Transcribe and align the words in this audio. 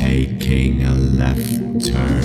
Taking 0.00 0.84
a 0.84 0.94
left 0.94 1.38
turn. 1.84 2.20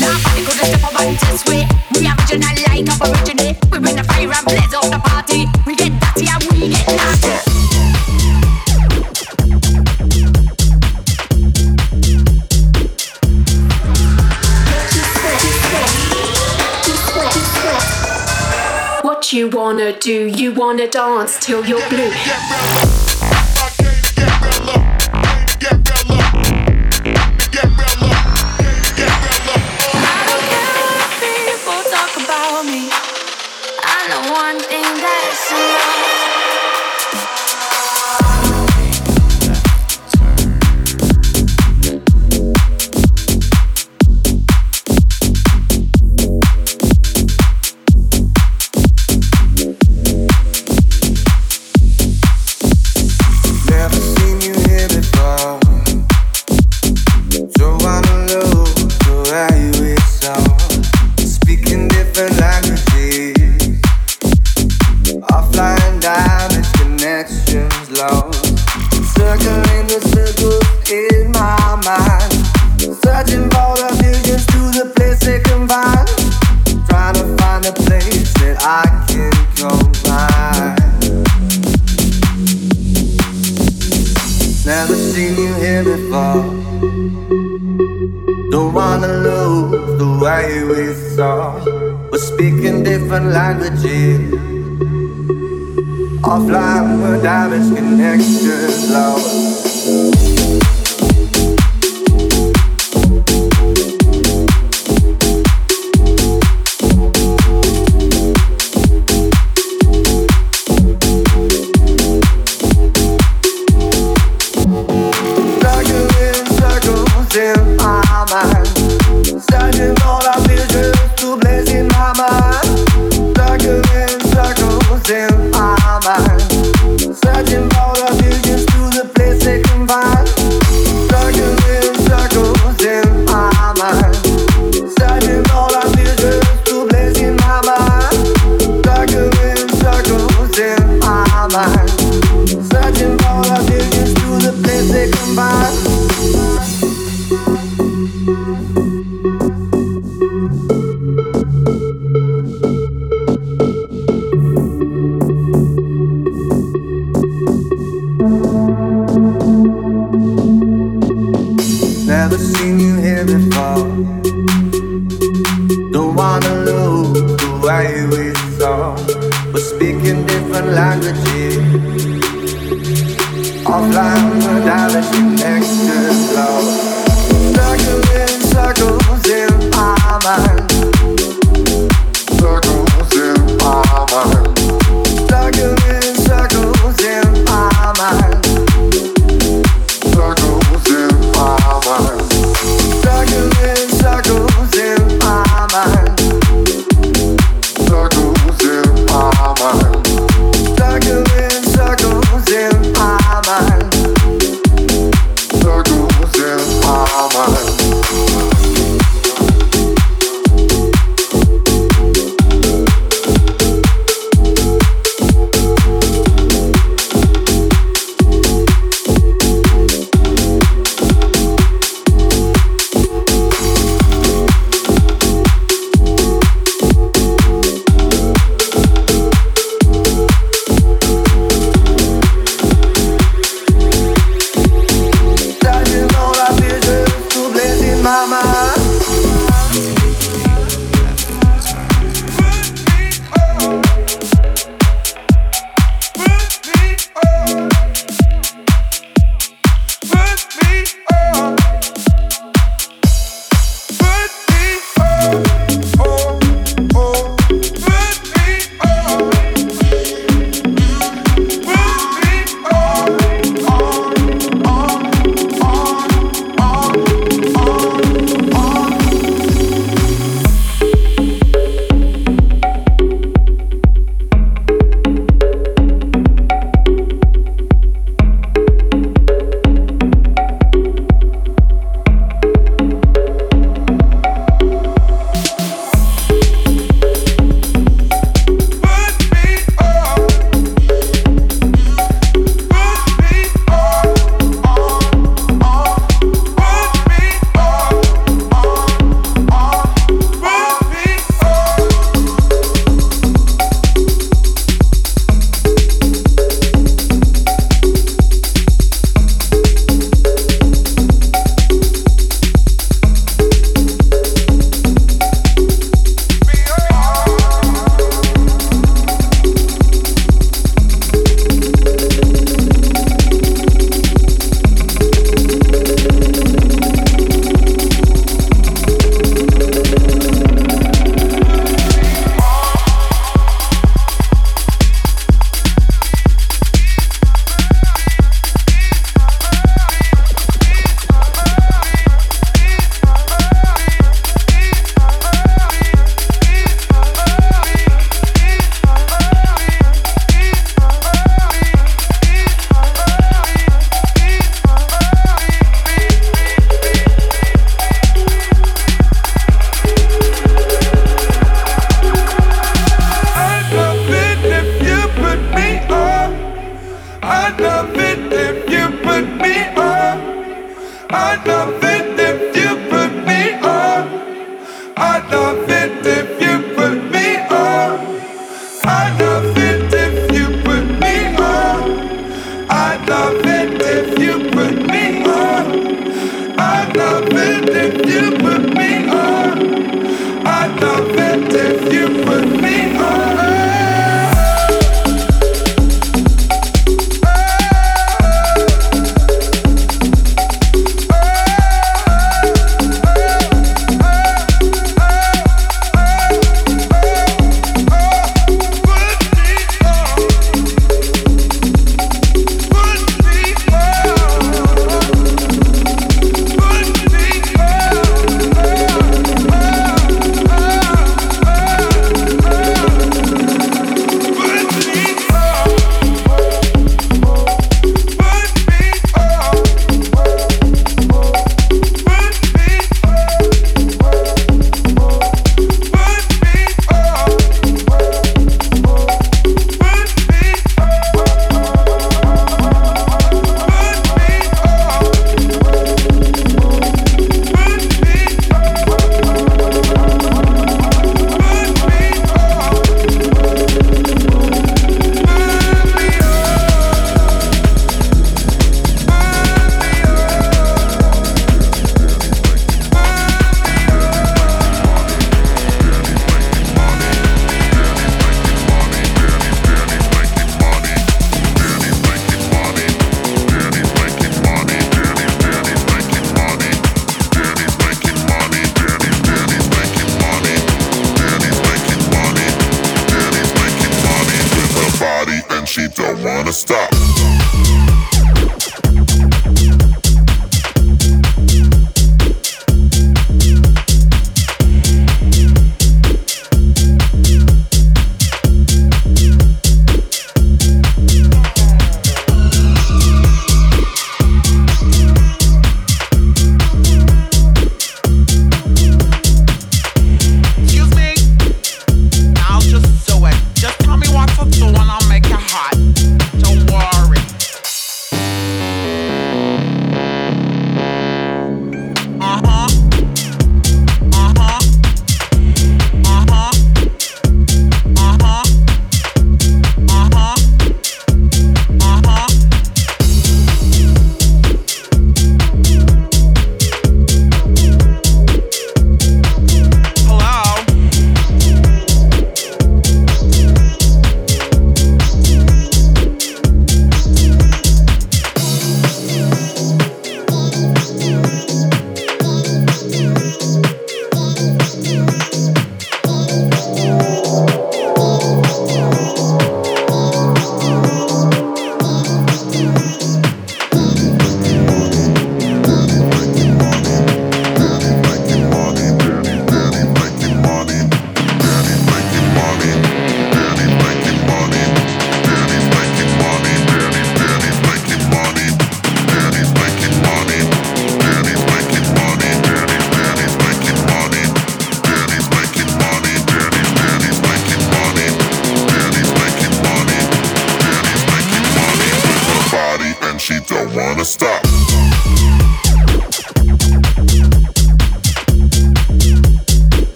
Now 0.00 0.16
I 0.24 0.42
could 0.44 0.58
step 0.58 0.84
over 0.84 1.04
this 1.12 1.44
way. 1.46 1.66
We 1.94 2.06
are 2.06 2.16
original 2.16 2.54
like 2.66 2.88
opportunity. 2.88 3.58
We 3.70 3.78
bring 3.78 3.96
the 3.96 4.04
fire 4.04 4.32
and 4.32 4.46
blaze 4.46 4.74
up 4.74 4.84
the 4.84 4.98
party. 4.98 5.46
We 5.66 5.76
get 5.76 5.92
dirty 6.00 6.26
and 6.28 6.42
we 6.52 6.68
get 6.68 6.86
nasty. 6.86 7.51
you 19.32 19.48
wanna 19.48 19.98
do. 19.98 20.26
You 20.26 20.52
wanna 20.52 20.88
dance 20.88 21.38
till 21.38 21.64
you're 21.64 21.88
blue. 21.88 23.11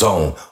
Beats 0.00 0.47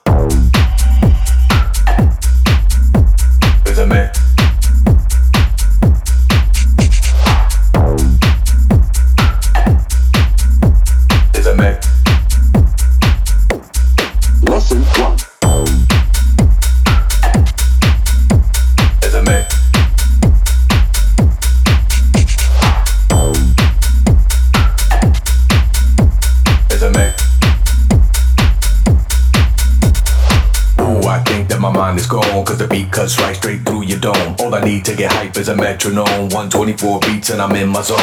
in 34.88 34.96
my 34.96 35.08
zone. 35.08 35.40
is 35.40 35.48
a 35.48 35.56
metronome. 35.56 36.28
124 36.30 37.00
beats 37.00 37.30
and 37.30 37.42
I'm 37.42 37.54
in 37.56 37.68
my 37.68 37.82
zone. 37.82 37.98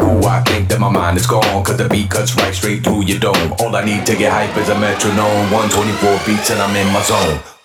Ooh, 0.00 0.24
I 0.24 0.42
think 0.46 0.68
that 0.68 0.78
my 0.78 0.90
mind 0.90 1.16
is 1.16 1.26
gone. 1.26 1.64
Cause 1.64 1.76
the 1.76 1.88
beat 1.88 2.10
cuts 2.10 2.36
right 2.36 2.54
straight 2.54 2.84
through 2.84 3.04
your 3.04 3.18
dome. 3.18 3.52
All 3.60 3.74
I 3.74 3.84
need 3.84 4.06
to 4.06 4.16
get 4.16 4.32
hype 4.32 4.56
is 4.56 4.68
a 4.68 4.78
metronome. 4.78 5.50
124 5.50 6.26
beats 6.26 6.50
and 6.50 6.60
I'm 6.60 6.74
in 6.76 6.92
my 6.92 7.02
zone. 7.02 7.57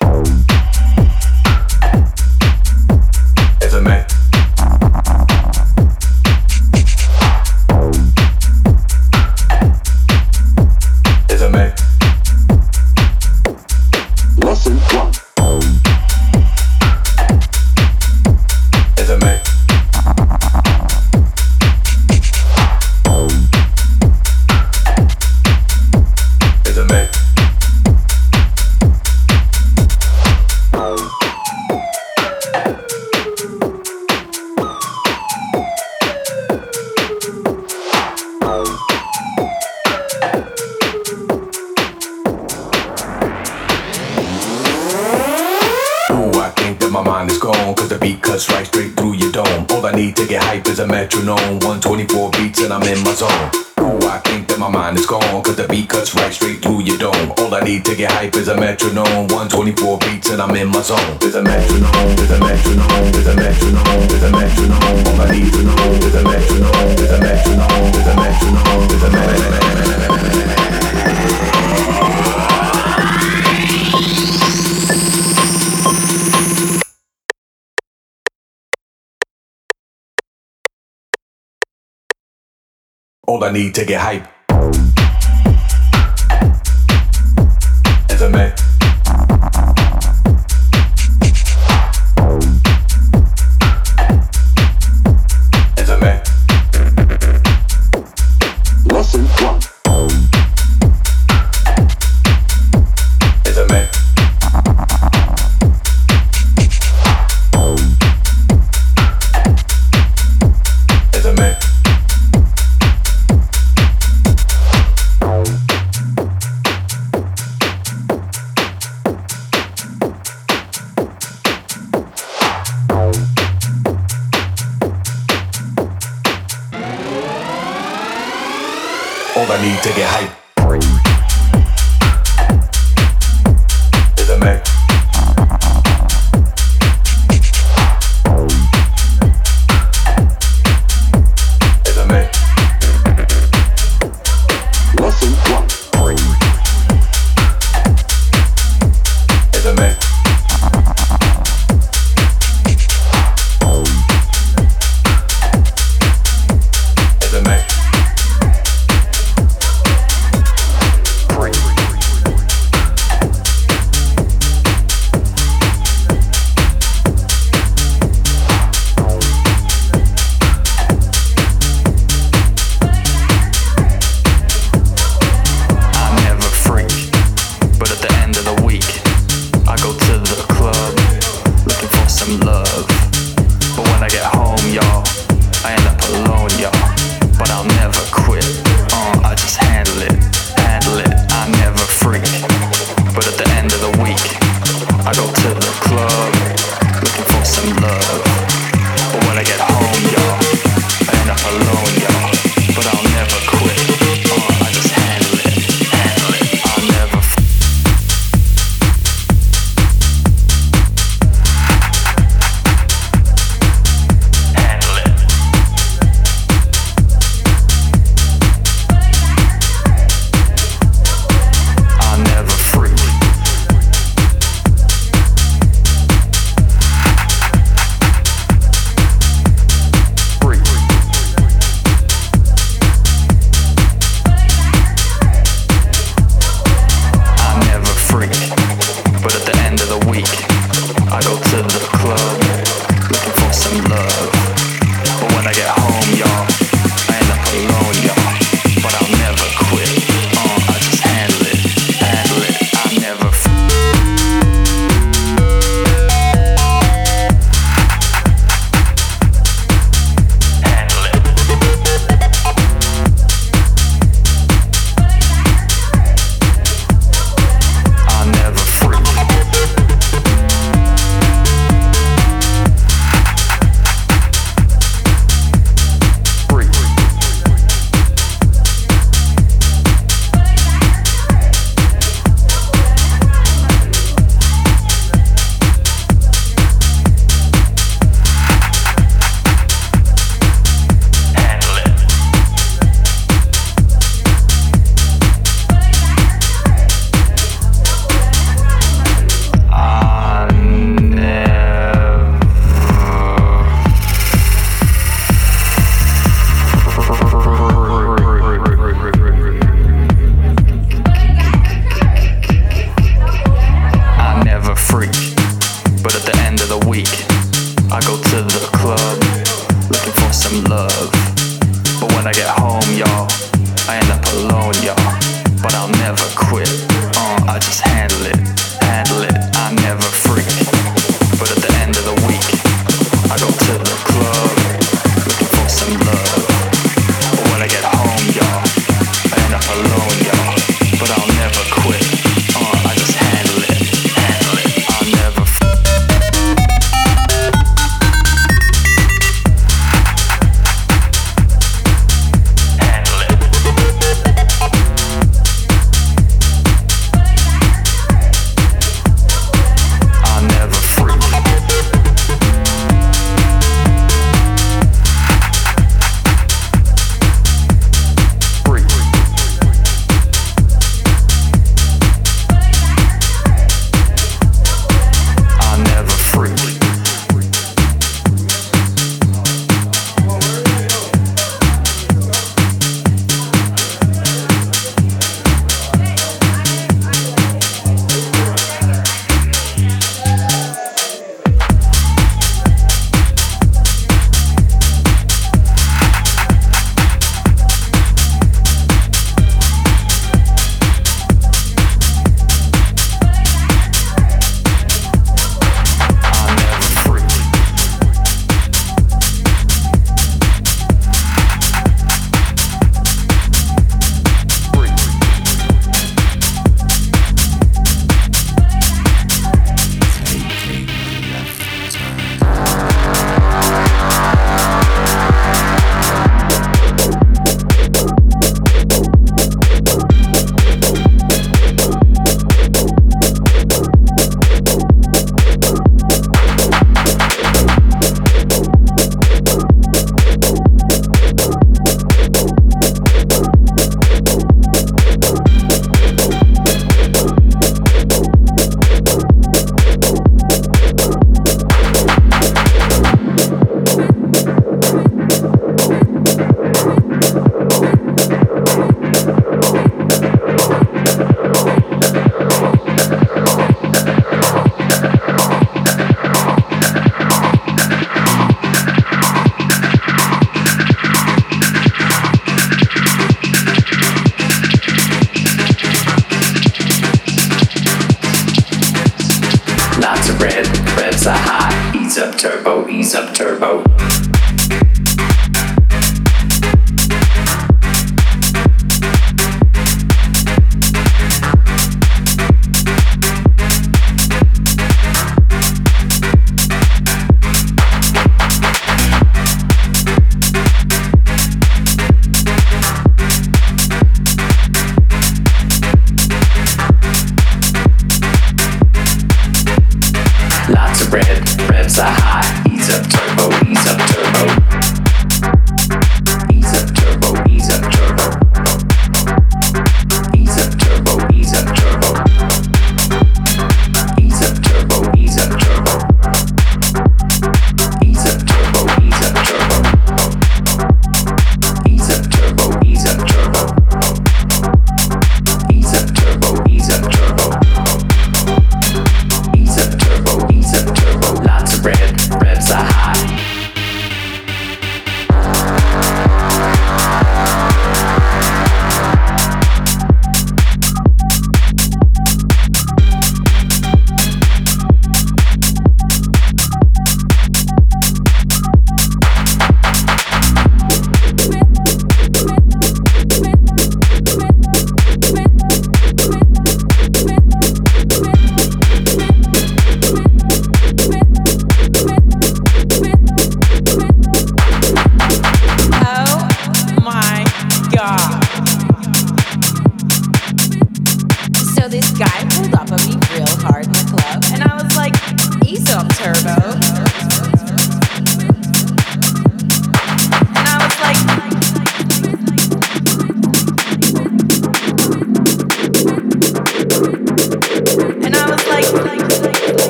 need 129.63 129.81
to 129.81 129.93
get 129.93 130.09
hyped. 130.09 130.42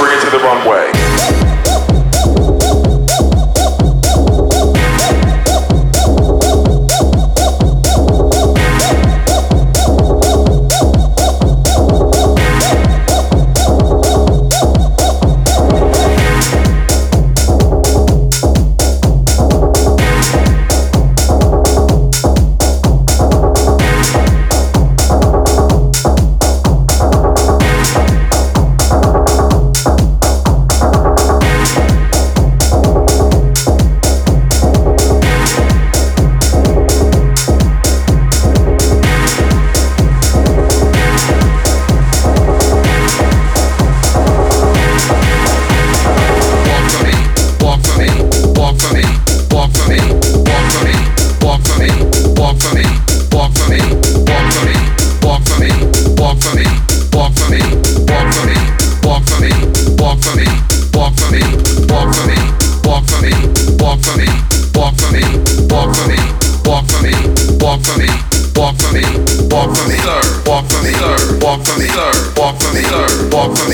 bring 0.00 0.16
it 0.16 0.24
to 0.24 0.30
the 0.30 0.38
runway. 0.38 1.39